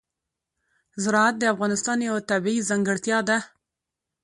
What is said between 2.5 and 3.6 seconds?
ځانګړتیا ده.